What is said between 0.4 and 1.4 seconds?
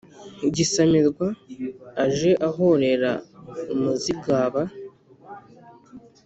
gisamirwa